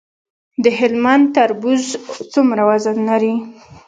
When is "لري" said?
3.09-3.35